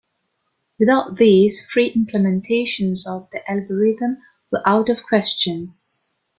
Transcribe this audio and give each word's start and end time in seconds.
Without 0.79 1.17
these, 1.19 1.63
free 1.63 1.93
implementations 1.93 3.05
of 3.05 3.29
the 3.29 3.47
algorithm 3.47 4.17
were 4.49 4.67
out 4.67 4.89
of 4.89 5.03
question. 5.07 5.75